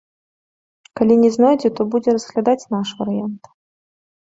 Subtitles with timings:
[1.01, 3.41] Калі не знойдзе, то будзе разглядаць наш варыянт.